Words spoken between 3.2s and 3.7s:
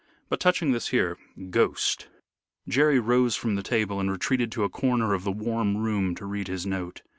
from the